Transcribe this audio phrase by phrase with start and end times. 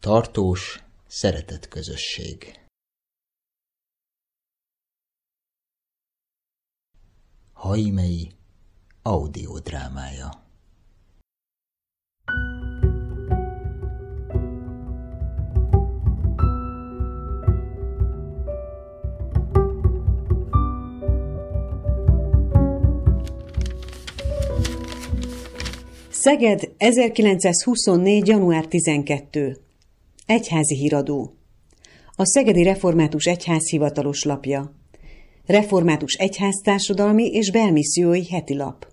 [0.00, 2.60] Tartós, szeretett közösség.
[7.52, 8.32] Haimei
[9.02, 10.46] audiodrámája
[26.10, 28.26] Szeged, 1924.
[28.26, 29.67] január 12.
[30.28, 31.36] Egyházi híradó.
[32.16, 34.72] A Szegedi Református Egyház hivatalos lapja.
[35.46, 38.86] Református Egyháztársadalmi és Belmissziói heti lap.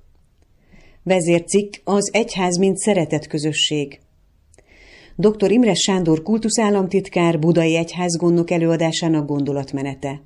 [1.03, 3.99] Vezércikk az Egyház mint szeretett közösség.
[5.16, 5.52] Dr.
[5.52, 10.22] Imre Sándor kultuszállamtitkár Budai Egyházgondnok előadásának gondolatmenete.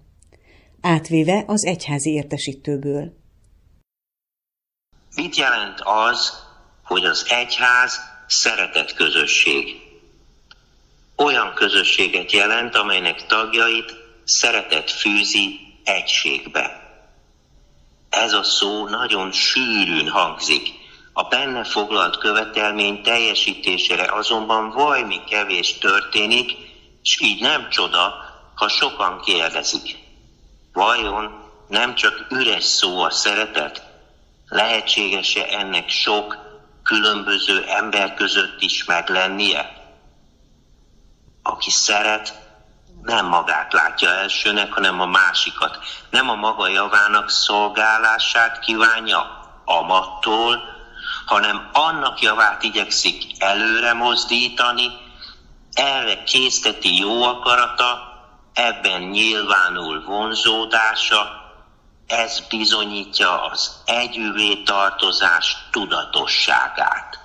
[0.82, 3.13] Átvéve az egyházi értesítőből.
[5.16, 6.32] Mit jelent az,
[6.84, 9.87] hogy az egyház szeretett közösség.
[11.23, 16.89] Olyan közösséget jelent, amelynek tagjait szeretet fűzi egységbe.
[18.09, 20.67] Ez a szó nagyon sűrűn hangzik.
[21.13, 26.51] A benne foglalt követelmény teljesítésére azonban vajmi kevés történik,
[27.01, 28.13] és így nem csoda,
[28.55, 29.97] ha sokan kérdezik.
[30.73, 33.84] Vajon nem csak üres szó a szeretet?
[34.47, 36.37] Lehetséges-e ennek sok,
[36.84, 39.79] különböző ember között is meglennie.
[41.50, 42.48] Aki szeret,
[43.02, 45.78] nem magát látja elsőnek, hanem a másikat.
[46.10, 50.62] Nem a maga javának szolgálását kívánja amattól,
[51.26, 54.98] hanem annak javát igyekszik előre mozdítani,
[55.74, 58.08] erre készteti jó akarata,
[58.54, 61.40] ebben nyilvánul vonzódása,
[62.08, 67.19] ez bizonyítja az együvé tartozás tudatosságát.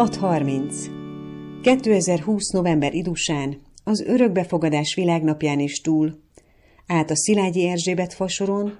[0.00, 0.86] Hat harminc.
[1.62, 2.50] 2020.
[2.50, 6.18] november idusán, az örökbefogadás világnapján is túl,
[6.86, 8.78] át a Szilágyi Erzsébet fasoron,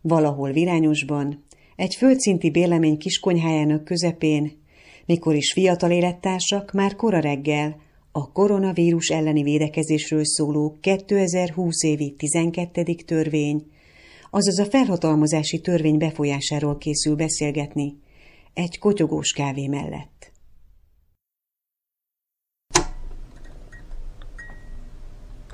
[0.00, 1.44] valahol Virányosban,
[1.76, 4.52] egy földszinti bélemény kiskonyhájának közepén,
[5.06, 7.76] mikor is fiatal élettársak már kora reggel
[8.12, 12.82] a koronavírus elleni védekezésről szóló 2020 évi 12.
[13.06, 13.66] törvény,
[14.30, 17.96] azaz a felhatalmazási törvény befolyásáról készül beszélgetni,
[18.54, 20.15] egy kotyogós kávé mellett.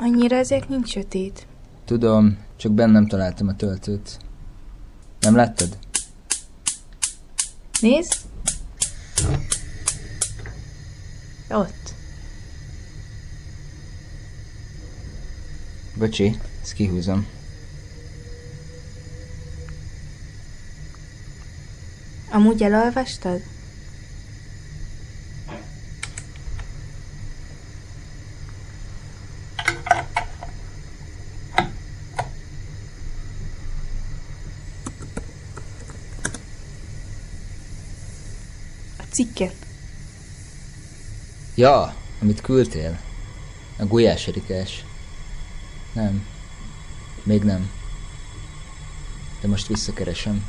[0.03, 1.47] Annyira ezek nincs sötét.
[1.85, 4.19] Tudom, csak bennem találtam a töltőt.
[5.21, 5.79] Nem láttad?
[7.81, 8.15] Nézd!
[11.51, 11.95] Ott.
[15.99, 17.27] Bocsi, ezt kihúzom.
[22.31, 23.41] Amúgy elolvastad?
[39.13, 39.55] Cikket.
[41.55, 43.01] Ja, amit küldtél.
[43.79, 44.85] A gulyás erikás.
[45.93, 46.27] Nem.
[47.23, 47.71] Még nem.
[49.41, 50.47] De most visszakeresem.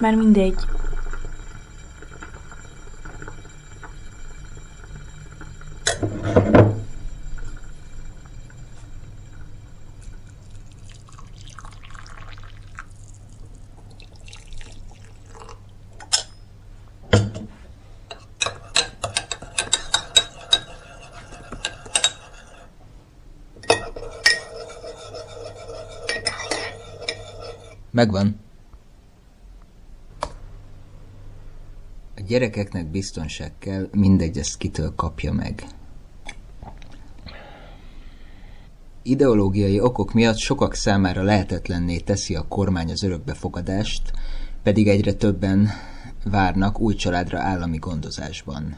[0.00, 0.54] most már mindegy.
[27.90, 28.39] Megvan.
[32.30, 35.66] Gyerekeknek biztonság kell, mindegy ezt kitől kapja meg.
[39.02, 44.12] Ideológiai okok miatt sokak számára lehetetlenné teszi a kormány az örökbefogadást,
[44.62, 45.68] pedig egyre többen
[46.24, 48.76] várnak új családra állami gondozásban.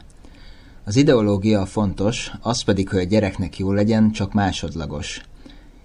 [0.83, 5.21] Az ideológia fontos, az pedig, hogy a gyereknek jó legyen, csak másodlagos.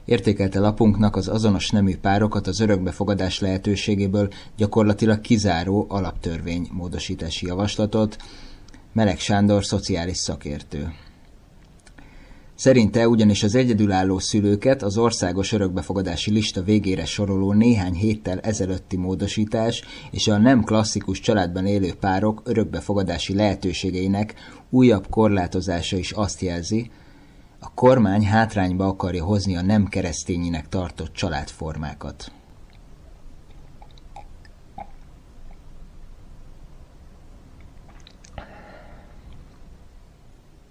[0.08, 8.16] Értékelte lapunknak az azonos nemű párokat az örökbefogadás lehetőségéből gyakorlatilag kizáró alaptörvény módosítási javaslatot,
[8.92, 10.92] Melek Sándor szociális szakértő.
[12.54, 19.82] Szerinte ugyanis az egyedülálló szülőket az országos örökbefogadási lista végére soroló néhány héttel ezelőtti módosítás
[20.10, 24.34] és a nem klasszikus családban élő párok örökbefogadási lehetőségeinek
[24.70, 26.90] újabb korlátozása is azt jelzi,
[27.58, 32.32] a kormány hátrányba akarja hozni a nem keresztényinek tartott családformákat.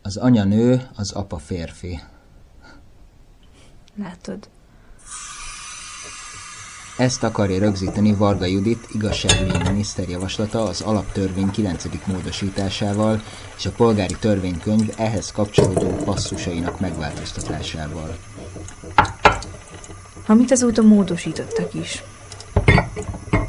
[0.01, 1.99] Az anya nő, az apa férfi.
[3.95, 4.49] Látod.
[6.97, 11.85] Ezt akarja rögzíteni Varga Judit igazságügyi miniszter javaslata az alaptörvény 9.
[12.05, 13.21] módosításával
[13.57, 18.15] és a polgári törvénykönyv ehhez kapcsolódó passzusainak megváltoztatásával.
[20.27, 22.03] Amit azóta módosítottak is.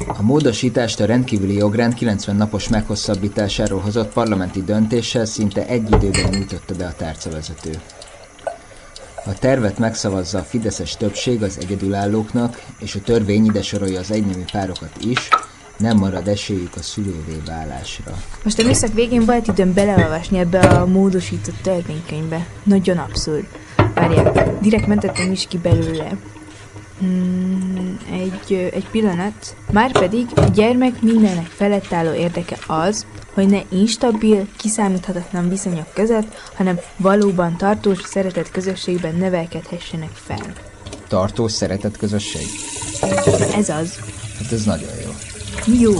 [0.07, 6.75] A módosítást a rendkívüli jogrend 90 napos meghosszabbításáról hozott parlamenti döntéssel szinte egy időben nyújtotta
[6.75, 7.81] be a tárcavezető.
[9.25, 14.43] A tervet megszavazza a fideszes többség az egyedülállóknak, és a törvény ide sorolja az egynemű
[14.51, 15.27] párokat is,
[15.77, 18.11] nem marad esélyük a szülővé válásra.
[18.43, 22.47] Most a műszak végén volt időm beleolvasni ebbe a módosított törvénykönyvbe.
[22.63, 23.45] Nagyon abszurd.
[23.93, 26.17] Várják, direkt mentettem is ki belőle.
[26.99, 29.55] Hmm, egy, egy pillanat.
[29.71, 36.79] Márpedig a gyermek mindenek felett álló érdeke az, hogy ne instabil, kiszámíthatatlan viszonyok között, hanem
[36.97, 40.53] valóban tartós szeretett közösségben nevelkedhessenek fel.
[41.07, 42.47] Tartós szeretett közösség?
[43.55, 43.99] Ez az.
[44.41, 45.11] Hát ez nagyon jó.
[45.65, 45.93] Mi jó?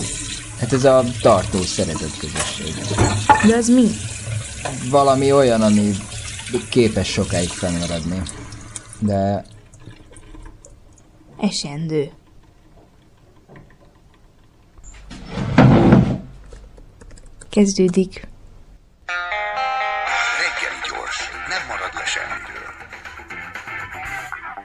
[0.60, 2.74] Hát ez a tartós szeretett közösség.
[3.48, 3.88] De az mi?
[4.90, 5.96] Valami olyan, ami
[6.70, 8.22] képes sokáig fennmaradni.
[9.00, 9.46] De
[11.40, 12.12] Esendő.
[17.50, 18.28] Kezdődik.
[20.38, 22.74] Reggeli gyors, nem marad le semmiről.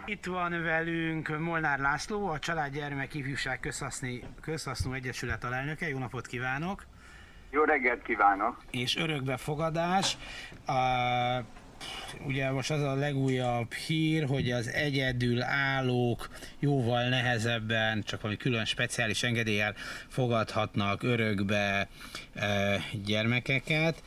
[0.05, 5.89] Itt van velünk Molnár László, a Családgyermek Ifjúság Közhaszni, Közhasznú Egyesület alelnöke.
[5.89, 6.87] Jó napot kívánok!
[7.51, 8.63] Jó reggelt kívánok!
[8.71, 10.17] És örökbefogadás.
[10.67, 10.73] A,
[12.27, 16.29] ugye most az a legújabb hír, hogy az egyedül állók
[16.59, 19.75] jóval nehezebben, csak valami külön speciális engedéllyel
[20.09, 21.89] fogadhatnak örökbe
[22.35, 24.03] e, gyermekeket.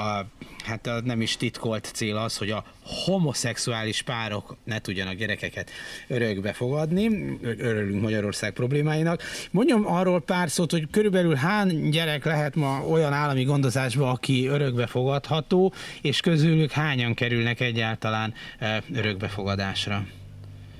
[0.00, 0.24] A,
[0.64, 2.64] hát a nem is titkolt cél az, hogy a
[3.06, 5.70] homoszexuális párok ne tudjanak gyerekeket
[6.08, 7.08] örökbe fogadni.
[7.42, 9.22] Örülünk Magyarország problémáinak.
[9.50, 14.86] Mondjam arról pár szót, hogy körülbelül hány gyerek lehet ma olyan állami gondozásba, aki örökbe
[14.86, 20.02] fogadható, és közülük hányan kerülnek egyáltalán e, örökbefogadásra?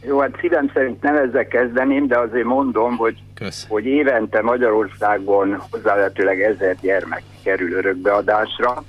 [0.07, 3.67] Jó, hát szívem szerint nem ezzel kezdeném, de azért mondom, hogy, Kösz.
[3.69, 8.85] hogy évente Magyarországon hozzávetőleg ezer gyermek kerül örökbeadásra,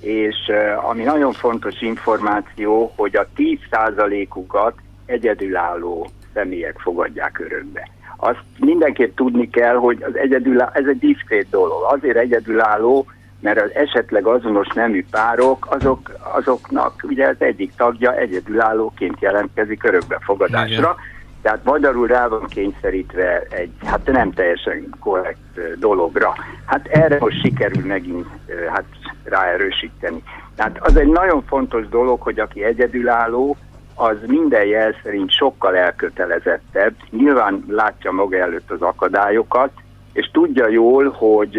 [0.00, 0.52] és
[0.90, 4.74] ami nagyon fontos információ, hogy a 10%-ukat
[5.06, 7.88] egyedülálló személyek fogadják örökbe.
[8.16, 11.86] Azt mindenképp tudni kell, hogy az egyedülálló, ez egy diszkrét dolog.
[11.88, 13.06] Azért egyedülálló,
[13.40, 20.72] mert az esetleg azonos nemű párok, azok, azoknak ugye az egyik tagja egyedülállóként jelentkezik örökbefogadásra.
[20.72, 21.16] Igen.
[21.42, 26.34] Tehát magyarul rá van kényszerítve egy, hát nem teljesen korrekt dologra.
[26.64, 28.26] Hát erre most sikerül megint
[28.72, 28.84] hát
[29.28, 30.22] ráerősíteni.
[30.54, 33.56] Tehát az egy nagyon fontos dolog, hogy aki egyedülálló,
[33.94, 39.70] az minden jel szerint sokkal elkötelezettebb, nyilván látja maga előtt az akadályokat,
[40.12, 41.58] és tudja jól, hogy,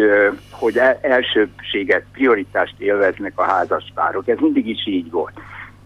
[0.50, 4.28] hogy el- elsőbséget, prioritást élveznek a házaspárok.
[4.28, 5.32] Ez mindig is így volt.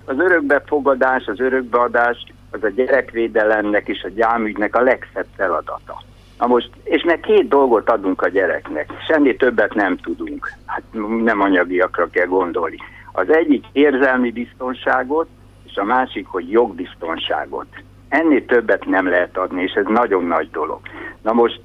[0.05, 6.03] Az örökbefogadás, az örökbeadás az a gyerekvédelemnek és a gyámügynek a legszebb feladata.
[6.45, 10.83] Na most, és meg két dolgot adunk a gyereknek, semmi többet nem tudunk, hát
[11.23, 12.77] nem anyagiakra kell gondolni.
[13.13, 15.29] Az egyik érzelmi biztonságot,
[15.67, 17.67] és a másik, hogy jogbiztonságot.
[18.09, 20.81] Ennél többet nem lehet adni, és ez nagyon nagy dolog.
[21.23, 21.63] Na most,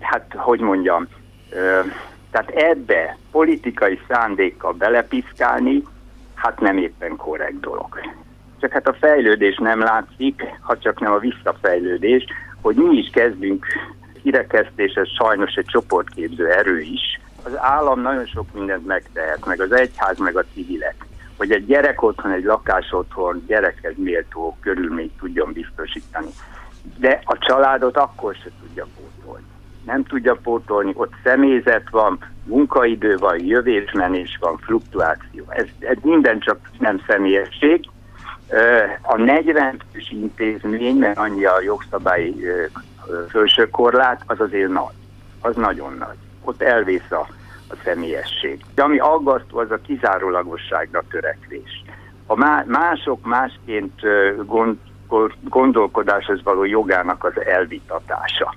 [0.00, 1.06] hát hogy mondjam,
[2.30, 5.82] tehát ebbe politikai szándékkal belepiszkálni,
[6.34, 8.00] hát nem éppen korrekt dolog.
[8.60, 12.24] Csak hát a fejlődés nem látszik, ha csak nem a visszafejlődés,
[12.60, 13.66] hogy mi is kezdünk
[14.22, 17.20] kirekesztés, ez sajnos egy csoportképző erő is.
[17.42, 22.02] Az állam nagyon sok mindent megtehet, meg az egyház, meg a civilek, hogy egy gyerek
[22.02, 26.30] otthon, egy lakás otthon gyerekhez méltó körülményt tudjon biztosítani.
[26.96, 29.46] De a családot akkor se tudja pótolni.
[29.86, 35.44] Nem tudja pótolni, ott személyzet van, munkaidő van, jövésmenés van, fluktuáció.
[35.48, 37.88] Ez, ez minden csak nem személyesség.
[39.02, 42.46] A 40 fős intézmény, mert annyi a jogszabályi
[43.28, 44.94] felső korlát, az azért nagy.
[45.40, 46.16] Az nagyon nagy.
[46.44, 47.26] Ott elvész a,
[47.68, 48.64] a személyesség.
[48.74, 51.82] De ami aggasztó, az a kizárólagosságra törekvés.
[52.26, 52.34] A
[52.66, 54.00] mások másként
[54.46, 54.76] gond,
[55.48, 58.54] gondolkodáshoz való jogának az elvitatása.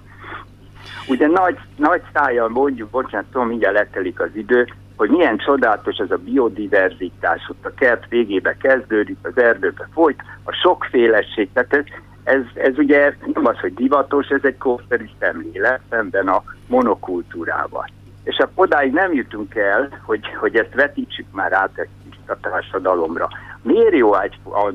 [1.08, 6.12] Ugye nagy, nagy szájjal mondjuk, bocsánat, tudom, mindjárt letelik az idő, hogy milyen csodálatos ez
[6.12, 11.84] a biodiverzitás, ott a kert végébe kezdődik, az erdőbe folyt, a sokféleség, tehát ez,
[12.24, 17.86] ez, ez ugye nem az, hogy divatos, ez egy korszerű szemlélet szemben a monokultúrával.
[18.24, 21.88] És a odáig nem jutunk el, hogy, hogy ezt vetítsük már át
[22.28, 23.30] a társadalomra.
[23.62, 24.72] Miért jó egy, a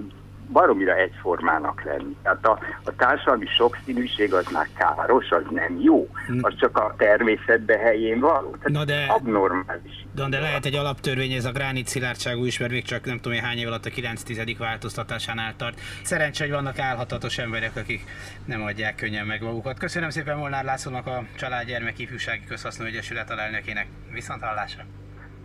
[0.52, 2.16] baromira egyformának lenni.
[2.22, 6.08] Tehát a, a társadalmi sokszínűség az már káros, az nem jó.
[6.26, 6.38] Hm.
[6.40, 8.50] Az csak a természetbe helyén való.
[8.50, 10.06] Tehát Na de, abnormális.
[10.14, 13.38] De, de lehet egy alaptörvény, ez a gránit szilárdságú is, mert még csak nem tudom,
[13.38, 15.80] hány év alatt a 9 változtatásánál tart.
[16.02, 18.04] Szerencsé, hogy vannak álhatatos emberek, akik
[18.44, 19.78] nem adják könnyen meg magukat.
[19.78, 23.86] Köszönöm szépen Molnár Lászlónak a Család Gyermek Ifjúsági Közhasznú Egyesület alelnökének.
[24.12, 24.82] Viszont hallásra!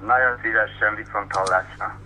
[0.05, 1.99] Nagyon szívesen viszont hallásra!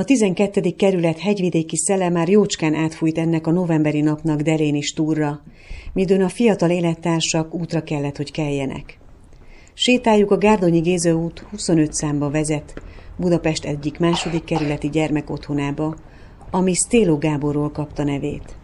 [0.00, 0.74] A 12.
[0.76, 5.42] kerület hegyvidéki szele már jócskán átfújt ennek a novemberi napnak Derénis túlra,
[5.92, 8.98] midőn a fiatal élettársak útra kellett, hogy keljenek.
[9.74, 12.82] Sétáljuk a Gárdonyi Géző út 25 számba vezet,
[13.16, 15.96] Budapest egyik második kerületi gyermekotthonába,
[16.50, 18.56] ami Stéló Gáborról kapta nevét.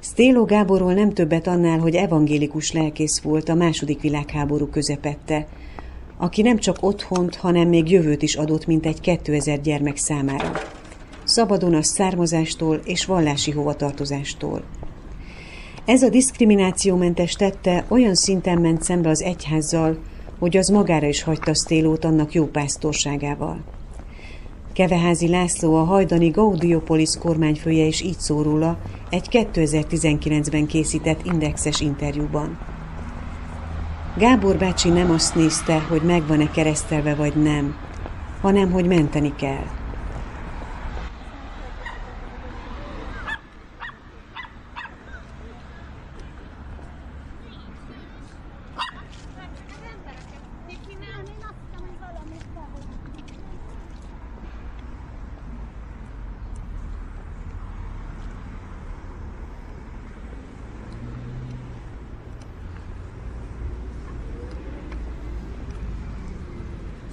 [0.00, 5.46] Stéló Gáborról nem többet annál, hogy evangélikus lelkész volt a második világháború közepette,
[6.16, 10.52] aki nem csak otthont, hanem még jövőt is adott mint egy 2000 gyermek számára.
[11.24, 14.62] Szabadon a származástól és vallási hovatartozástól.
[15.84, 19.98] Ez a diszkriminációmentes tette olyan szinten ment szembe az egyházzal,
[20.38, 23.64] hogy az magára is hagyta Stélót annak jó pásztorságával.
[24.72, 28.78] Keveházi László, a hajdani Gaudiopolis kormányfője is így szól róla
[29.10, 32.73] egy 2019-ben készített indexes interjúban.
[34.16, 37.76] Gábor bácsi nem azt nézte, hogy megvan-e keresztelve vagy nem,
[38.40, 39.64] hanem hogy menteni kell.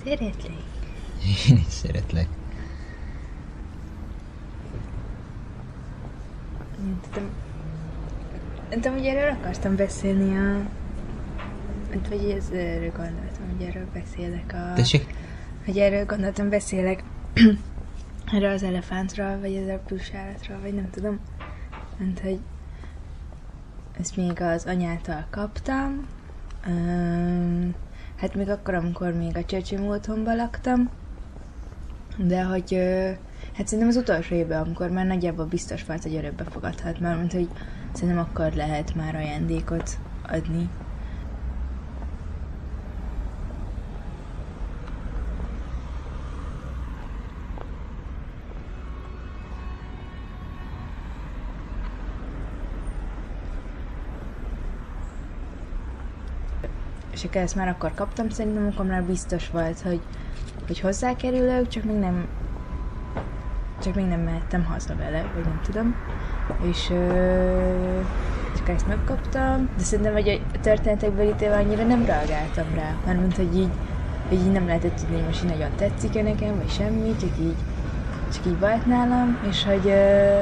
[0.03, 0.57] Szeretlek.
[1.49, 2.27] Én is szeretlek.
[6.77, 7.29] Nem tudom.
[8.69, 8.97] Nem tudom,
[9.61, 10.69] akartam beszélni a...
[12.09, 14.73] Vagy ez erről gondoltam, hogy erről beszélek a...
[14.73, 15.13] Tessék?
[15.65, 17.03] Hogy erről gondoltam beszélek
[18.33, 21.19] erről az elefántról, vagy az a állatra, vagy nem tudom.
[21.97, 22.39] Mert hogy
[23.99, 26.07] ezt még az anyától kaptam.
[26.67, 27.73] Um,
[28.15, 30.89] hát még akkor, amikor még a csöcsém otthonban laktam,
[32.17, 32.73] de hogy
[33.55, 37.33] hát szerintem az utolsó évben, amikor már nagyjából biztos volt, hogy örökbe fogadhat, mert mint
[37.33, 37.49] hogy
[37.93, 40.69] szerintem akkor lehet már ajándékot adni.
[57.11, 60.01] és akkor ezt már akkor kaptam, szerintem akkor biztos volt, hogy,
[60.67, 62.27] hogy hozzákerülök, csak még nem
[63.81, 65.95] csak még nem mehettem haza vele, vagy nem tudom.
[66.59, 67.99] És ö,
[68.55, 73.35] csak ezt megkaptam, de szerintem, hogy a történetekből ítélve annyira nem reagáltam rá, mert mint,
[73.35, 73.71] hogy így,
[74.27, 77.55] hogy így nem lehetett tudni, hogy most így nagyon tetszik-e nekem, vagy semmi, csak így,
[78.33, 80.39] csak így volt nálam, és hogy ö,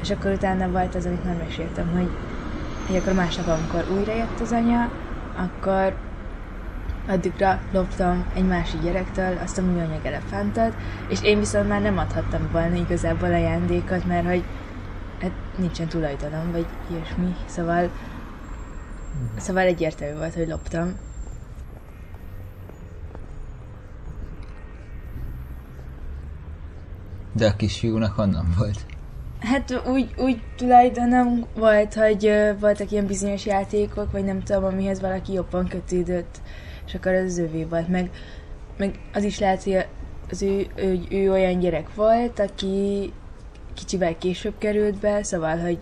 [0.00, 2.10] és akkor utána volt az, amit már meséltem, hogy,
[2.86, 4.90] hogy akkor másnap, amikor újra jött az anya,
[5.36, 5.94] akkor
[7.08, 10.72] addigra loptam egy másik gyerektől azt a műanyag elefántot,
[11.08, 14.44] és én viszont már nem adhattam volna igazából ajándékot, mert hogy
[15.58, 17.90] nincsen tulajdonom, vagy ilyesmi, szóval
[19.36, 20.96] szóval egyértelmű volt, hogy loptam.
[27.32, 28.86] De a kisfiúnak honnan volt?
[29.40, 35.00] Hát úgy, úgy tulajdonom volt, hogy ö, voltak ilyen bizonyos játékok, vagy nem tudom, amihez
[35.00, 36.40] valaki jobban kötődött,
[36.86, 37.88] és akkor az az övé volt.
[37.88, 38.10] Meg,
[38.76, 39.86] meg az is lehet, hogy
[40.30, 43.12] az ő, ő, ő olyan gyerek volt, aki
[43.78, 45.78] kicsivel később került be, szóval, hogy,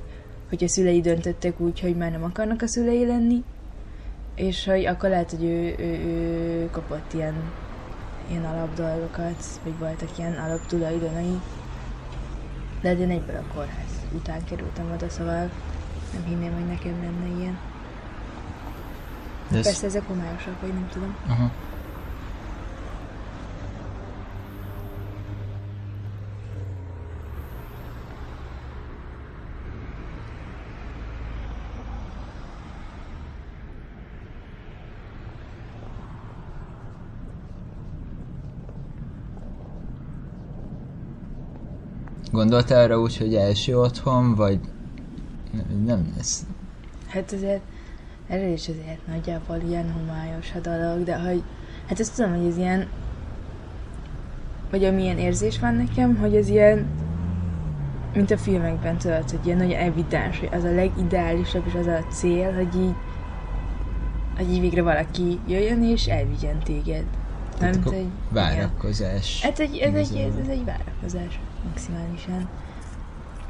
[0.48, 3.42] hogy a szülei döntöttek úgy, hogy már nem akarnak a szülei lenni,
[4.34, 7.34] és hogy akkor lehet, hogy ő, ő, ő kapott ilyen,
[8.30, 11.40] ilyen alapdolgokat, vagy voltak ilyen alaptulajdonai.
[12.80, 15.50] De hát én egyből a kórház után kerültem oda, szóval
[16.12, 17.58] nem hinném, hogy nekem lenne ilyen.
[19.50, 19.64] De ez...
[19.64, 21.16] Persze ezek homályosak, vagy nem tudom.
[21.26, 21.50] Aha.
[42.36, 44.60] Gondoltál arra úgy, hogy első otthon, vagy
[45.52, 46.46] nem, nem ez...
[47.06, 47.60] Hát azért
[48.28, 51.42] erre is azért nagyjából ilyen homályos a dolog, de hogy
[51.86, 52.86] hát ezt tudom, hogy ez ilyen
[54.70, 56.86] vagy amilyen érzés van nekem, hogy ez ilyen
[58.14, 62.04] mint a filmekben tudod, hogy ilyen nagyon evidens, hogy az a legideálisabb és az a
[62.10, 62.94] cél, hogy így
[64.36, 67.04] hogy így végre valaki jöjjön és elvigyen téged.
[67.60, 69.42] Nem, akkor hogy várakozás.
[69.42, 72.48] Hát egy, ez, egy, ez, ez egy várakozás maximálisan.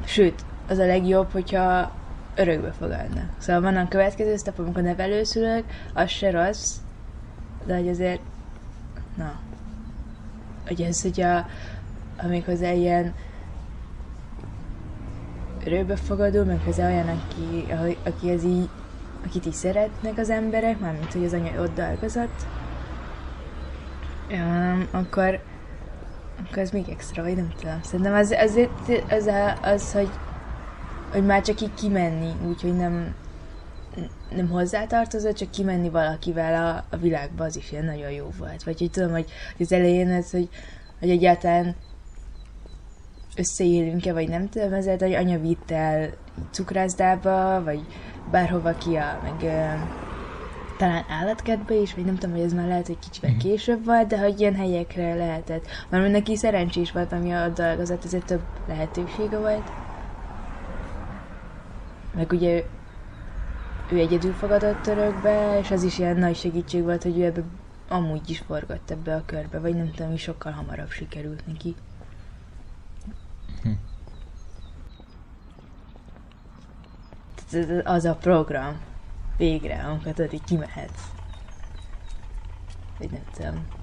[0.04, 1.92] Sőt, az a legjobb, hogyha
[2.34, 3.30] örökbe fogadnak.
[3.38, 6.74] Szóval van a következő step, amikor nevelőszülők, az se rossz,
[7.66, 8.20] de hogy azért,
[9.16, 9.32] na,
[10.66, 11.46] hogy ez, hogy a,
[12.22, 13.14] amikor ilyen
[15.64, 17.72] örökbefogadó, meg hozzá olyan, aki,
[18.04, 18.68] aki ez így,
[19.24, 22.46] akit így szeretnek az emberek, mármint, hogy az anya ott dolgozott,
[24.30, 25.40] um, akkor,
[26.44, 27.80] akkor ez még extra, vagy nem tudom.
[27.82, 29.30] Szerintem az, azért az,
[29.62, 30.10] az hogy,
[31.12, 33.14] hogy már csak így kimenni, úgyhogy nem,
[34.30, 38.62] nem hozzátartozott, csak kimenni valakivel a, a világba, az is ilyen nagyon jó volt.
[38.62, 40.48] Vagy hogy tudom, hogy, az elején ez, hogy,
[40.98, 41.74] hogy egyáltalán
[43.36, 46.10] összeélünk-e, vagy nem tudom, ezért, hogy anya vitt el
[46.50, 47.86] cukrászdába, vagy
[48.30, 49.44] bárhova ki a, meg
[50.76, 54.18] talán állatkertbe is, vagy nem tudom, hogy ez már lehet, hogy kicsivel később volt, de
[54.18, 55.66] hogy ilyen helyekre lehetett.
[55.88, 59.70] Mert neki szerencsés volt, ami a dolgozott, ezért több lehetősége volt.
[62.14, 62.64] Meg ugye
[63.90, 67.42] ő, egyedül fogadott örökbe, és az is ilyen nagy segítség volt, hogy ő ebbe
[67.88, 71.74] amúgy is forgott ebbe a körbe, vagy nem tudom, hogy sokkal hamarabb sikerült neki.
[77.52, 78.76] Ez Az a program
[79.36, 81.02] végre, amikor tudod, így kimehetsz.
[82.98, 83.75] Vagy nem tudom.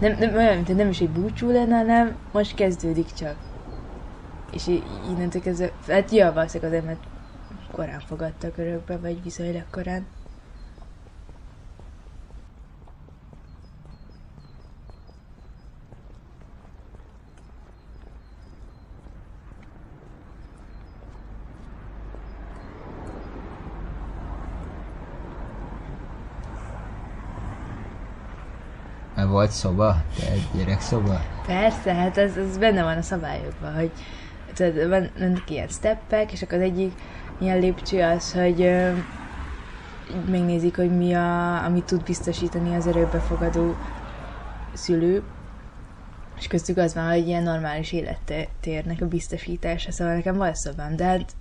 [0.00, 3.36] Nem, nem olyan, mint nem is egy búcsú lenne, hanem most kezdődik csak.
[4.52, 4.66] És
[5.10, 7.04] innentől kezdve, hát ja, valószínűleg azért, mert
[7.72, 10.06] korán fogadtak örökbe, vagy viszonylag korán.
[29.36, 29.96] Volt szoba?
[30.18, 31.20] Te egy gyerekszoba?
[31.46, 33.90] Persze, hát ez, ez benne van a szabályokban, hogy
[34.54, 36.92] tudod, van, vannak ilyen steppek, és akkor az egyik
[37.38, 38.92] ilyen lépcső az, hogy ö,
[40.30, 43.74] megnézik, hogy mi a, amit tud biztosítani az örökbefogadó
[44.72, 45.22] szülő,
[46.38, 51.04] és köztük az van, hogy ilyen normális élettérnek a biztosítása, szóval nekem van szobám, de
[51.04, 51.32] hát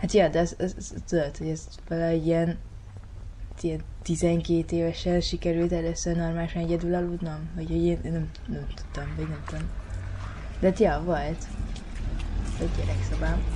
[0.00, 2.58] hát ja, de az, az, az, tudod, hogy ez valahogy ilyen
[3.62, 9.28] ilyen 12 évesen sikerült először normálisan egyedül aludnom, vagy hogy én nem, nem tudtam, vagy
[9.28, 9.64] nem tudom.
[10.60, 11.46] De ja, volt.
[12.60, 13.55] Egy gyerekszobám.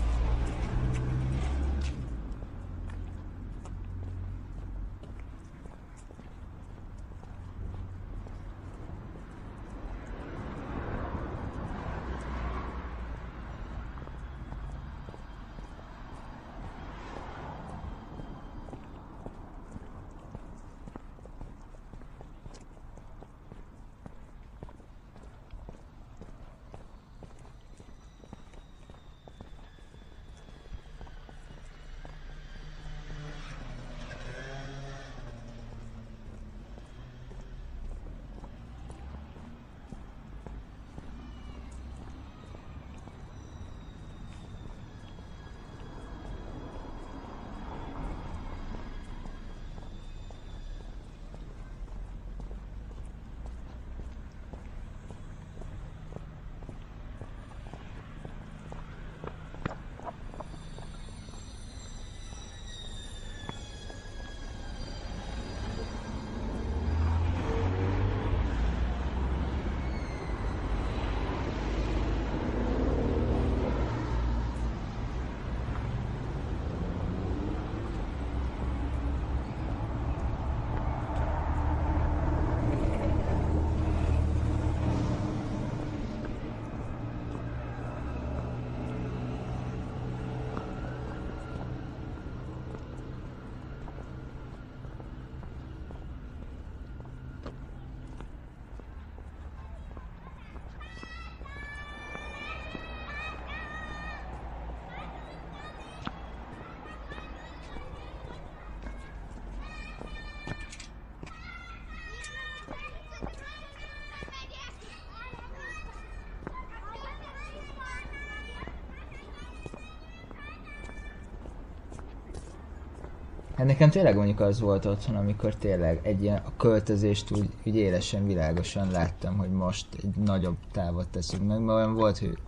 [123.61, 127.77] Hát nekem tényleg mondjuk az volt otthon, amikor tényleg egy ilyen a költözést úgy, úgy
[127.77, 132.39] élesen, világosan láttam, hogy most egy nagyobb távot teszünk meg, mert olyan volt, hogy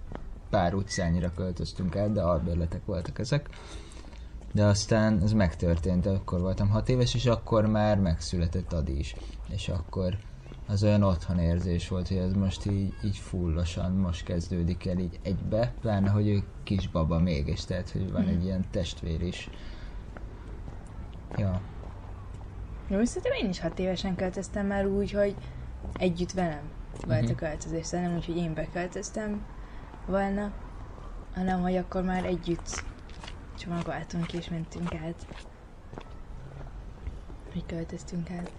[0.50, 3.48] pár utcányira költöztünk el, de albérletek voltak ezek.
[4.52, 9.16] De aztán ez megtörtént, akkor voltam hat éves, és akkor már megszületett Adi is.
[9.48, 10.16] És akkor
[10.66, 15.18] az olyan otthon érzés volt, hogy ez most így, így fullosan most kezdődik el így
[15.22, 19.50] egybe, pláne, hogy ő kisbaba még, és tehát, hogy van egy ilyen testvér is.
[21.36, 21.60] Ja.
[22.88, 25.36] Jó, szerintem én is hat évesen költöztem már úgy, hogy
[25.92, 26.70] együtt velem
[27.06, 29.46] volt a költözés, szóval nem úgy, hogy én beköltöztem
[30.06, 30.52] volna,
[31.34, 32.84] hanem hogy akkor már együtt
[33.58, 35.26] csomagoltunk és mentünk át.
[37.52, 38.52] Hogy költöztünk át.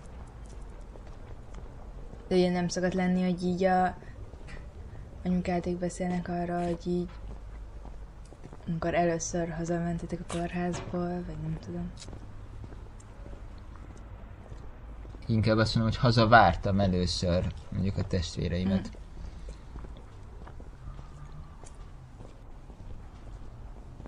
[2.27, 3.97] De ugye nem szokott lenni, hogy így a
[5.23, 7.09] anyukáték beszélnek arra, hogy így
[8.67, 11.91] amikor először hazamentetek a kórházból, vagy nem tudom.
[15.27, 18.91] Inkább azt mondom, hogy hazavártam először mondjuk a testvéreimet.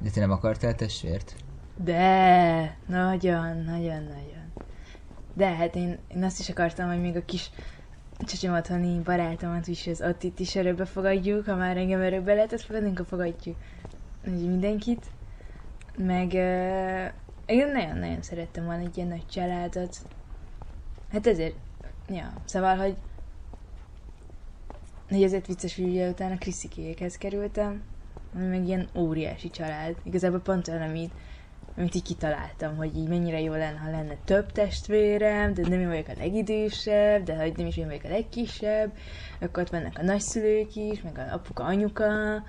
[0.01, 1.36] De te nem akartál testvért?
[1.84, 4.51] De, nagyon, nagyon, nagyon.
[5.34, 7.49] De hát én, én azt is akartam, hogy még a kis
[8.19, 12.89] csacsom otthoni barátomat is, az Attit is örökbe fogadjuk, ha már engem örökbe lehetett fogadni,
[12.89, 13.56] akkor fogadjuk
[14.28, 15.06] úgy mindenkit.
[15.97, 17.12] Meg uh,
[17.45, 19.97] én nagyon-nagyon szerettem volna egy ilyen nagy családot.
[21.15, 21.56] Hát ezért,
[22.10, 22.95] ja, szóval, hogy
[25.10, 27.84] hogy ezért vicces, hogy ugye utána Kriszikékhez kerültem,
[28.36, 29.95] ami meg ilyen óriási család.
[30.04, 31.12] Igazából pont olyan, amit,
[31.78, 35.88] amit így kitaláltam, hogy így mennyire jó lenne, ha lenne több testvérem, de nem én
[35.88, 38.91] vagyok a legidősebb, de hogy nem is én vagyok a legkisebb,
[39.39, 42.43] akkor ott vannak a nagyszülők is, meg a apuka, anyuka,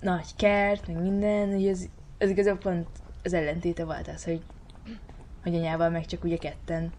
[0.00, 1.84] nagy kert, meg minden, hogy ez,
[2.18, 2.88] ez igazából pont
[3.24, 4.42] az ellentéte volt az, hogy,
[5.42, 6.92] hogy anyával meg csak ugye ketten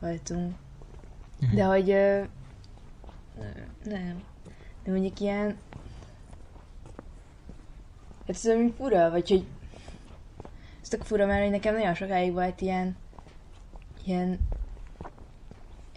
[0.00, 0.54] voltunk.
[1.54, 2.22] De hogy ö,
[3.84, 4.22] nem.
[4.84, 5.56] De mondjuk ilyen
[8.26, 9.46] Hát ez ami fura, vagy hogy
[10.82, 12.96] ez tök fura, mert hogy nekem nagyon sokáig volt ilyen
[14.04, 14.38] ilyen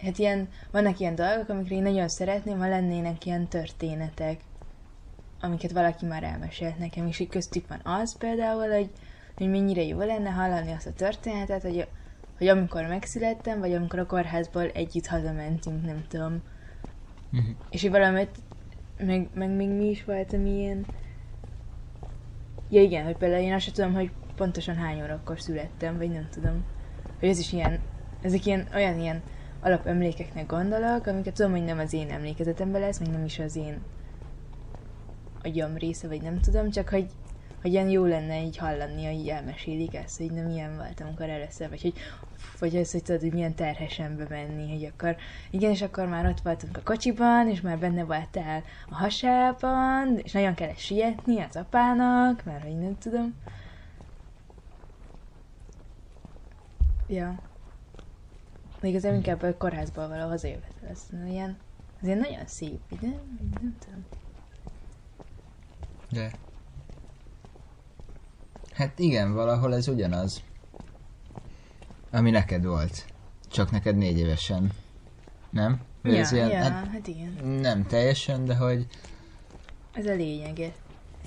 [0.02, 4.40] hát ilyen, vannak ilyen dolgok, amikre én nagyon szeretném, ha lennének ilyen történetek,
[5.40, 8.90] amiket valaki már elmesélt nekem, és így köztük van az például, hogy,
[9.36, 11.86] hogy mennyire jó lenne hallani azt a történetet, hogy,
[12.40, 16.42] hogy amikor megszülettem, vagy amikor a kórházból együtt hazamentünk, nem tudom.
[17.30, 17.50] Mhm.
[17.70, 18.38] És hogy valamit,
[18.98, 20.86] meg, meg még mi is volt, ami ilyen,
[22.72, 26.28] Ja igen, hogy például én azt sem tudom, hogy pontosan hány órakor születtem, vagy nem
[26.30, 26.64] tudom.
[27.18, 27.78] Hogy ez is ilyen,
[28.22, 29.22] ezek ilyen, olyan ilyen
[29.60, 33.80] alapemlékeknek gondolok, amiket tudom, hogy nem az én emlékezetemben lesz, meg nem is az én
[35.42, 37.06] agyam része, vagy nem tudom, csak hogy,
[37.60, 41.28] hogy ilyen jó lenne így hallani, hogy így elmesélik ezt, hogy nem ilyen voltam, amikor
[41.28, 41.94] először, vagy hogy,
[42.58, 45.16] vagy ez, hogy tudod, hogy milyen terhesen bemenni, hogy akkor,
[45.50, 50.32] igen, és akkor már ott voltunk a kocsiban, és már benne voltál a hasában, és
[50.32, 53.34] nagyon kellett sietni az apának, mert hogy nem tudom.
[57.08, 57.40] Ja.
[58.80, 61.06] De igazából inkább a kórházból való hazajövet lesz.
[61.10, 61.56] Na, ilyen,
[62.00, 63.08] az ilyen nagyon szép, ugye?
[63.60, 64.04] Nem tudom.
[66.10, 66.30] De...
[68.80, 70.42] Hát igen, valahol ez ugyanaz.
[72.10, 73.04] Ami neked volt.
[73.48, 74.72] Csak neked négy évesen.
[75.50, 75.80] Nem?
[76.02, 77.44] Ja, ez ilyen, ja, hát hát igen.
[77.44, 78.86] nem teljesen, de hogy...
[79.92, 80.72] Ez a lényege.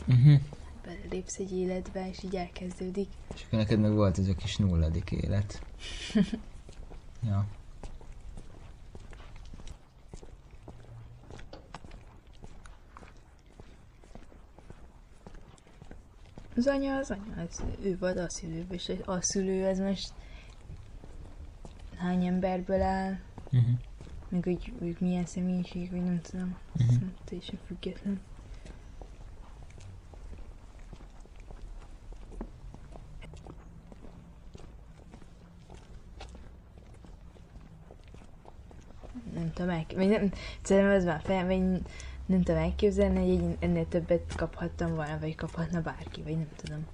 [0.08, 0.40] Uh-huh.
[0.86, 3.08] Belépsz egy életbe, és így elkezdődik.
[3.36, 5.62] És akkor neked meg volt ez a kis nulladik élet.
[7.30, 7.46] ja.
[16.56, 20.14] Az anya az anya, ez, ő volt a szülő, és a szülő ez most
[21.98, 23.18] hány emberből áll,
[23.52, 23.78] Uh-huh.
[24.30, 26.58] meg hogy ők milyen személyiség, vagy nem tudom.
[26.74, 26.94] Mhm.
[26.94, 27.10] Uh-huh.
[27.26, 28.22] Teljesen független.
[39.34, 41.82] Nem tudom el, vagy nem, szerintem az a fejem, vagy
[42.26, 46.86] nem tudom elképzelni, hogy ennél többet kaphattam volna, vagy kaphatna bárki, vagy nem tudom.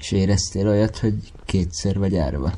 [0.00, 2.52] És éreztél olyat, hogy kétszer vagy árva?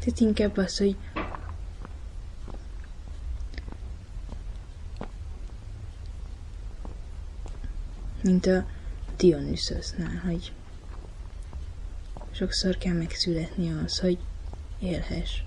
[0.00, 0.96] Tehát inkább az, hogy
[8.22, 8.66] mint a
[9.16, 10.52] Dionysosnál, hogy
[12.30, 14.18] sokszor kell megszületni az, hogy
[14.78, 15.42] élhess.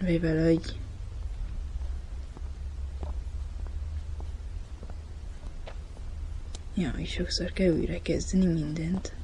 [0.00, 0.78] Vagy valahogy
[6.74, 9.14] Ja, és sokszor kell újra kezdeni mindent.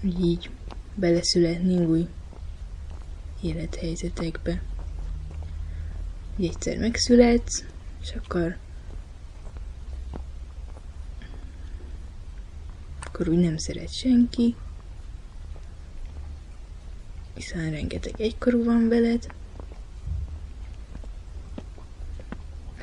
[0.00, 0.50] Hogy így
[0.94, 2.08] beleszületni új
[3.42, 4.62] élethelyzetekbe.
[6.36, 7.64] Hogy egyszer megszületsz,
[8.00, 8.56] és akkor
[13.00, 14.54] akkor úgy nem szeret senki,
[17.34, 19.26] hiszen rengeteg egykorú van veled,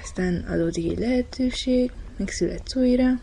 [0.02, 3.20] aztán adódik egy lehetőség, megszületsz újra,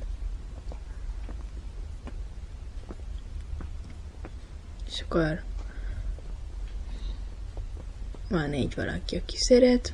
[4.87, 5.43] és akkor
[8.33, 9.93] van egy valaki, aki szeret,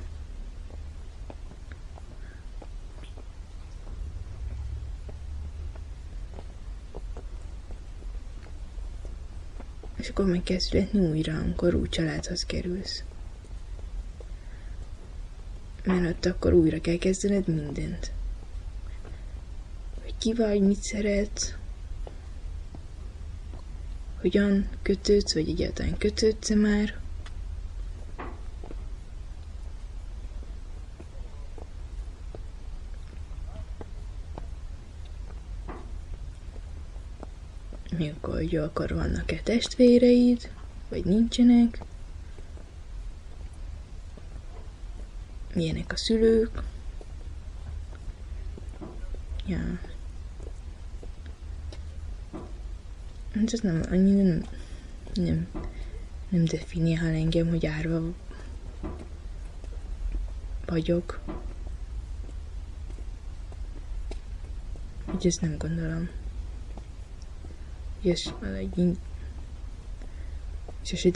[9.97, 13.03] és akkor meg kell születni újra, amikor új családhoz kerülsz.
[15.85, 18.13] Mert ott akkor újra kell kezdened mindent.
[20.03, 21.55] Hogy ki vagy, mit szeretsz,
[24.21, 27.01] hogyan kötődsz, vagy egyáltalán kötődsz már,
[37.99, 40.51] mi akkor, hogy akkor vannak-e testvéreid,
[40.89, 41.81] vagy nincsenek,
[45.55, 46.63] milyenek a szülők,
[49.47, 49.81] ja.
[53.35, 54.45] Hát ez nem, annyira nem,
[55.15, 55.49] nem,
[56.29, 58.03] nem definiál engem, hogy árva
[60.67, 61.21] vagyok.
[65.15, 66.09] Úgy ezt nem gondolom.
[68.01, 68.99] És valahogy
[70.83, 71.11] sose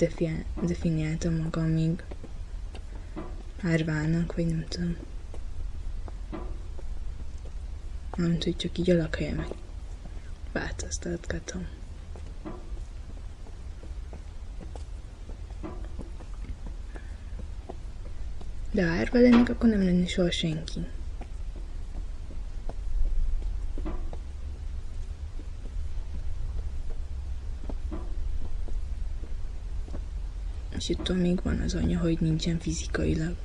[0.63, 2.03] definiáltam magam még
[3.63, 4.97] árvának, vagy nem tudom.
[8.17, 9.55] Nem hogy csak így a lakhelyemet
[10.53, 11.67] változtatgatom.
[18.71, 20.87] De ha árva lennék, akkor nem lenne soha senki.
[30.89, 33.37] Itt még van az anya, hogy nincsen fizikailag.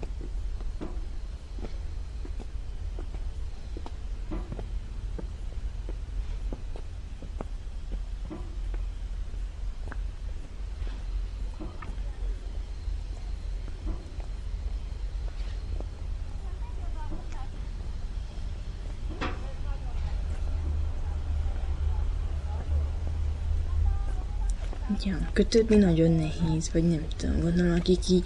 [25.04, 28.24] Ja, kötődni nagyon nehéz, vagy nem tudom, gondolom, akik így...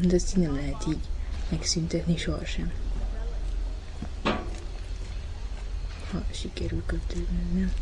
[0.00, 1.00] De ezt így nem lehet így
[1.48, 2.72] megszüntetni sohasem.
[6.10, 7.72] Ha sikerül kötődni, nem?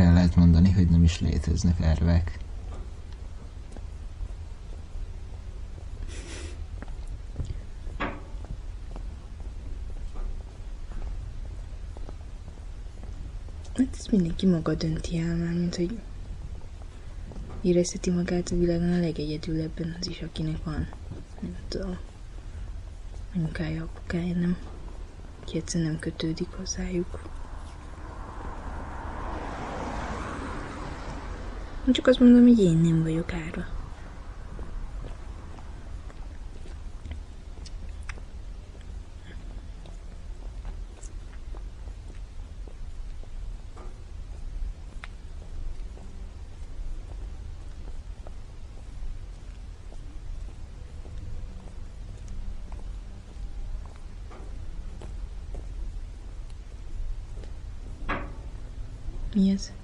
[0.00, 2.38] El lehet mondani, hogy nem is léteznek árvák.
[13.76, 15.98] Hát ezt mindenki maga dönti el már, mint hogy
[17.60, 20.88] érezheti magát a világon a legegyedülebben az is, akinek van,
[21.40, 21.98] nem tudom,
[23.34, 24.56] anyukája, apukája, nem,
[25.44, 27.29] ki egyszerűen nem kötődik hozzájuk.
[31.92, 33.64] Csak azt mondom, hogy én nem vagyok árva.
[59.34, 59.79] Mi ez?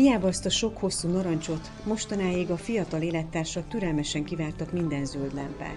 [0.00, 5.76] Hiába azt a sok hosszú narancsot, mostanáig a fiatal élettársak türelmesen kiváltak minden zöld lámpát.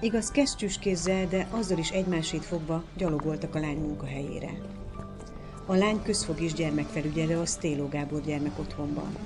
[0.00, 4.50] Igaz, kesztyűs kézzel, de azzal is egymásét fogva gyalogoltak a lány munkahelyére.
[5.66, 9.16] A lány közfogis gyermekfelügyelő a Stéló Gábor gyermek otthonban.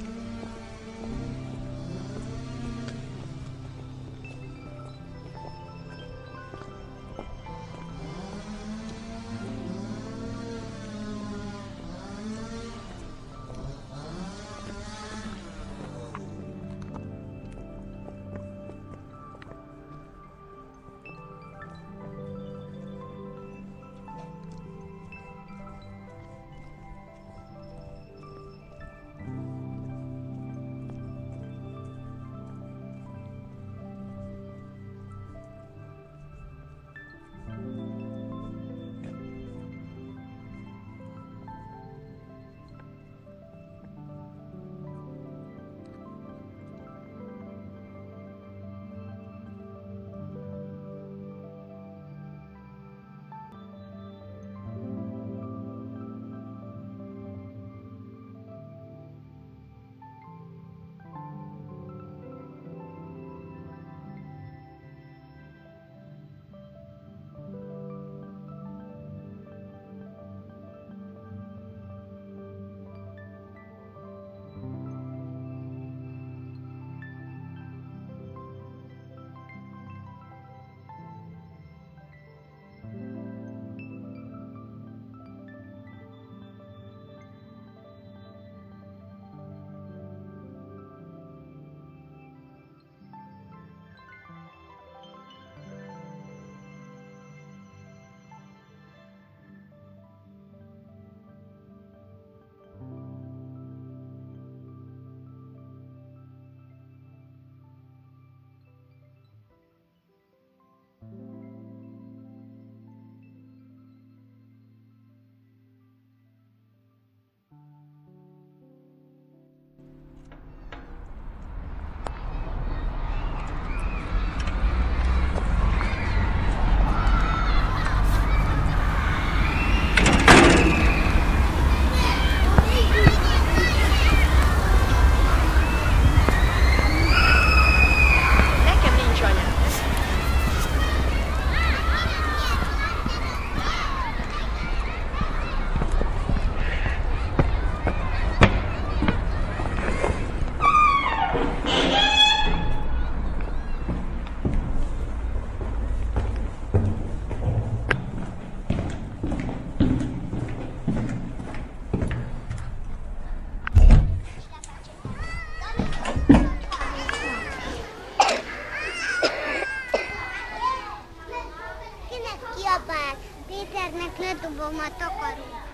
[174.57, 175.65] Péternek ledobom a takarót.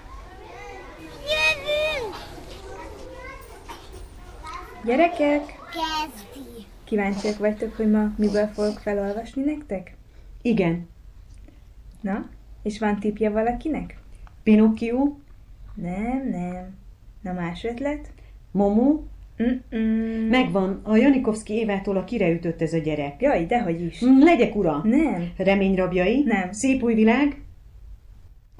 [1.33, 2.15] Jövünk!
[4.85, 5.59] Gyerekek!
[5.73, 6.67] Kezdi.
[6.85, 9.95] Kíváncsiak vagytok, hogy ma miből fogok felolvasni nektek?
[10.43, 10.89] Igen,
[12.01, 12.29] Na,
[12.63, 13.99] és van tipje valakinek?
[14.43, 15.17] Pinocchio,
[15.75, 16.77] Nem, nem.
[17.21, 18.11] Na más ötlet?
[18.51, 19.01] Momo,
[19.43, 20.29] Mm-mm.
[20.29, 23.21] megvan, a Janikovszki Évától a kireütött ez a gyerek.
[23.21, 24.01] Jaj, dehogy is.
[24.21, 24.81] Legyek ura!
[24.85, 25.33] Nem.
[25.37, 26.53] Reményrabjai, Nem.
[26.53, 27.42] szép új világ,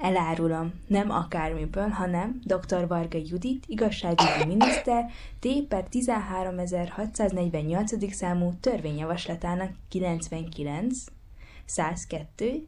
[0.03, 2.87] Elárulom, nem akármiből, hanem dr.
[2.87, 8.13] Varga Judit, igazságügyi miniszter, T per 13648.
[8.13, 10.97] számú törvényjavaslatának 99,
[11.65, 12.67] 102,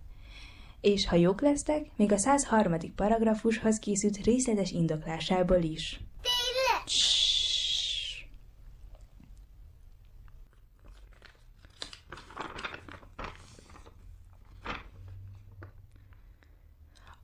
[0.81, 2.73] és ha jók lesztek, még a 103.
[2.95, 5.99] paragrafushoz készült részletes indoklásából is.
[6.21, 6.83] Tényleg?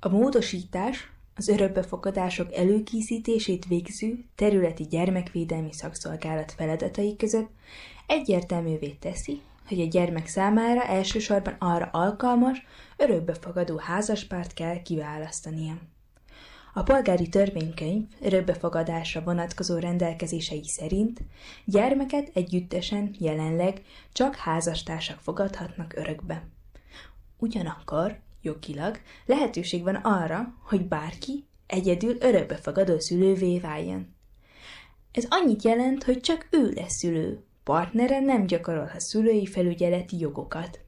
[0.04, 7.50] A módosítás az örökbefogadások előkészítését végző területi gyermekvédelmi szakszolgálat feladatai között
[8.08, 12.66] egyértelművé teszi, hogy a gyermek számára elsősorban arra alkalmas,
[12.98, 15.78] örökbefogadó házaspárt kell kiválasztania.
[16.74, 21.22] A polgári törvénykönyv örökbefogadásra vonatkozó rendelkezései szerint
[21.66, 23.82] gyermeket együttesen jelenleg
[24.12, 26.44] csak házastársak fogadhatnak örökbe.
[27.38, 34.16] Ugyanakkor jogilag lehetőség van arra, hogy bárki egyedül örökbefogadó szülővé váljon.
[35.12, 40.80] Ez annyit jelent, hogy csak ő lesz szülő, partnere nem gyakorolhat szülői felügyeleti jogokat.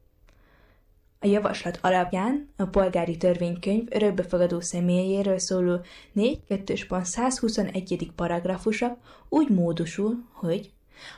[1.19, 5.79] A javaslat alapján a polgári törvénykönyv örökbefogadó személyéről szóló
[6.15, 8.07] 4.2.121.
[8.15, 8.97] paragrafusa
[9.29, 10.71] úgy módosul, hogy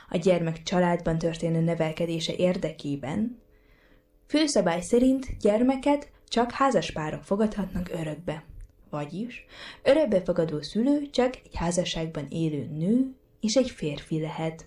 [0.08, 3.38] a gyermek családban történő nevelkedése érdekében
[4.26, 8.44] főszabály szerint gyermeket csak házaspárok fogadhatnak örökbe.
[8.90, 9.44] Vagyis
[9.82, 14.66] örökbefogadó szülő csak egy házasságban élő nő és egy férfi lehet.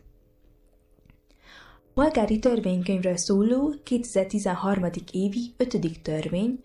[1.94, 4.90] Polgári törvénykönyvről szóló 2013.
[5.12, 6.02] évi 5.
[6.02, 6.64] törvény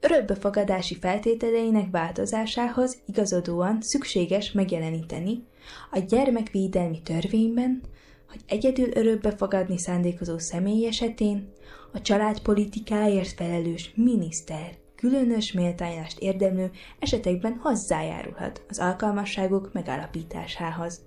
[0.00, 5.44] örökbefogadási feltételeinek változásához igazodóan szükséges megjeleníteni
[5.90, 7.82] a gyermekvédelmi törvényben,
[8.28, 11.52] hogy egyedül örökbefogadni szándékozó személy esetén
[11.96, 21.00] a családpolitikáért felelős miniszter különös méltányást érdemlő esetekben hozzájárulhat az alkalmasságok megállapításához.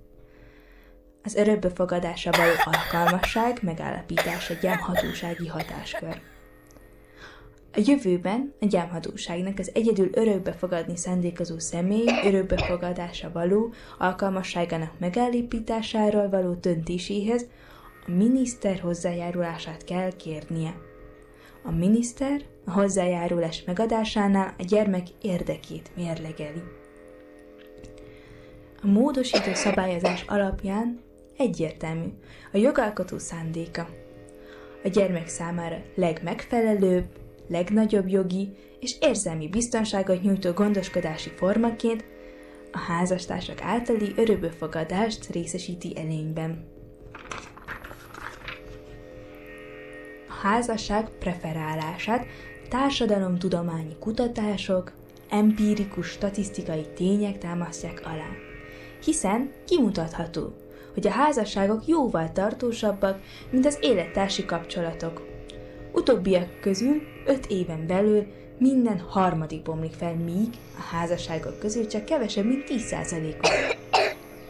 [1.24, 6.22] Az örökbefogadásra való alkalmasság megállapítása gyámhatósági hatáskör.
[7.74, 16.54] A jövőben a gyámhatóságnak az egyedül örökbe fogadni szándékozó személy örökbefogadásra való alkalmasságának megállapításáról való
[16.54, 17.46] döntéséhez
[18.10, 20.76] miniszter hozzájárulását kell kérnie.
[21.64, 26.64] A miniszter a hozzájárulás megadásánál a gyermek érdekét mérlegeli.
[28.82, 31.00] A módosító szabályozás alapján
[31.38, 32.08] egyértelmű
[32.54, 33.90] a jogalkotó szándéka.
[34.84, 37.06] A gyermek számára legmegfelelőbb,
[37.48, 38.50] legnagyobb jogi
[38.80, 42.04] és érzelmi biztonságot nyújtó gondoskodási formaként
[42.72, 46.79] a házastársak általi örökbefogadást részesíti elényben.
[50.42, 52.26] Házasság preferálását
[52.70, 54.92] társadalomtudományi kutatások,
[55.30, 58.30] empirikus statisztikai tények támasztják alá.
[59.04, 60.54] Hiszen kimutatható,
[60.94, 65.28] hogy a házasságok jóval tartósabbak, mint az élettársi kapcsolatok.
[65.94, 68.28] Utóbbiak közül öt éven belül
[68.58, 73.78] minden harmadik bomlik fel, míg a házasságok közül csak kevesebb, mint 10%-os.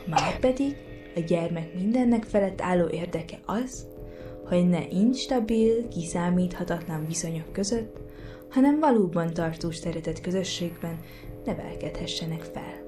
[0.05, 0.75] Márpedig
[1.15, 3.87] a gyermek mindennek felett álló érdeke az,
[4.49, 7.97] hogy ne instabil, kiszámíthatatlan viszonyok között,
[8.49, 10.99] hanem valóban tartós szeretett közösségben
[11.45, 12.87] nevelkedhessenek fel.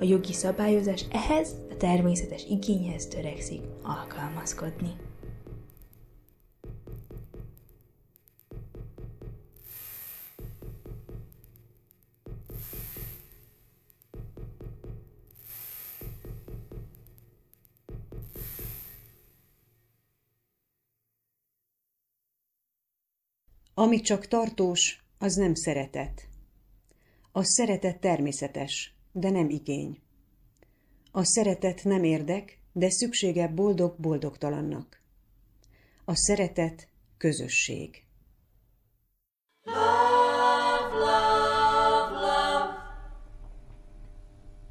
[0.00, 4.92] A jogi szabályozás ehhez a természetes igényhez törekszik alkalmazkodni.
[23.82, 26.28] Ami csak tartós, az nem szeretet.
[27.32, 30.00] A szeretet természetes, de nem igény.
[31.12, 35.00] A szeretet nem érdek, de szüksége boldog-boldogtalannak.
[36.04, 38.04] A szeretet közösség.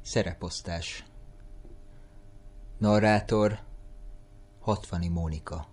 [0.02, 1.04] Szereposztás
[2.78, 3.58] Narrátor
[4.60, 5.66] Hatvani Mónika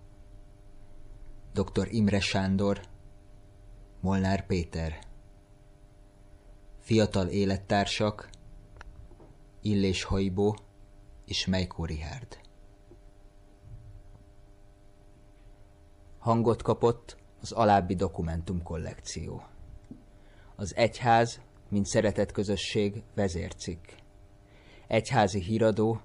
[1.52, 1.88] Dr.
[1.90, 2.80] Imre Sándor
[4.02, 4.98] Molnár Péter
[6.78, 8.30] Fiatal élettársak
[9.60, 10.56] Illés Hajbó
[11.24, 12.40] és Mejkó Rihárd
[16.18, 19.42] Hangot kapott az alábbi dokumentum kollekció.
[20.56, 23.84] Az egyház, mint szeretett közösség vezércikk.
[24.86, 26.00] Egyházi híradó,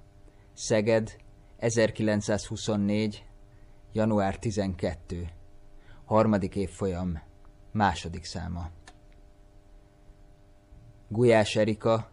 [0.53, 1.17] Szeged,
[1.57, 3.25] 1924.
[3.91, 5.29] január 12.
[6.05, 7.33] Harmadik évfolyam,
[7.75, 8.69] második száma.
[11.07, 12.09] Gulyás Erika,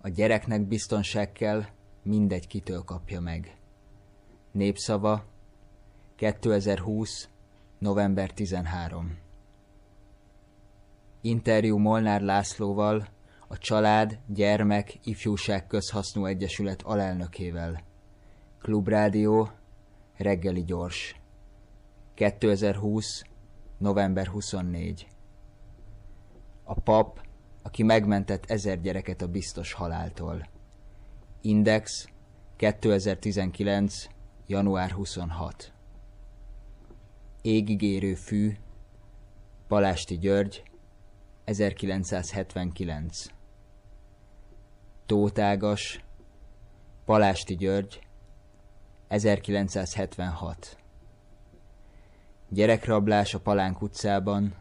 [0.00, 1.64] a gyereknek biztonság kell,
[2.02, 3.56] mindegy kitől kapja meg.
[4.50, 5.24] Népszava,
[6.14, 7.28] 2020.
[7.78, 9.18] november 13.
[11.20, 13.08] Interjú Molnár Lászlóval,
[13.48, 17.82] a Család, Gyermek, Ifjúság Közhasznú Egyesület alelnökével.
[18.58, 19.50] Klubrádió,
[20.16, 21.20] reggeli gyors.
[22.14, 23.22] 2020.
[23.78, 25.08] november 24.
[26.64, 27.20] A pap,
[27.62, 30.48] aki megmentett ezer gyereket a biztos haláltól.
[31.40, 32.08] Index,
[32.56, 34.08] 2019.
[34.46, 35.72] január 26.
[37.42, 38.56] Égigérő fű,
[39.68, 40.62] Palásti György,
[41.44, 43.24] 1979.
[45.06, 46.04] Tótágas,
[47.04, 48.00] Palásti György,
[49.08, 50.76] 1976.
[52.48, 54.54] Gyerekrablás a Palánk utcában,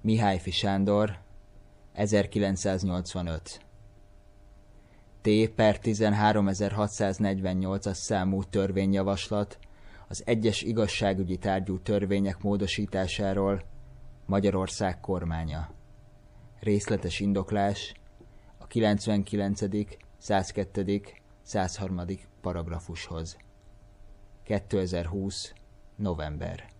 [0.00, 1.18] Mihályfi Sándor,
[1.92, 3.60] 1985.
[5.20, 9.58] T per 13648-as számú törvényjavaslat
[10.08, 13.62] az egyes igazságügyi tárgyú törvények módosításáról
[14.26, 15.70] Magyarország kormánya.
[16.60, 17.94] Részletes indoklás
[18.58, 19.60] a 99.,
[20.18, 21.02] 102.,
[21.42, 22.00] 103.
[22.40, 23.36] paragrafushoz.
[24.42, 25.52] 2020.
[25.96, 26.73] november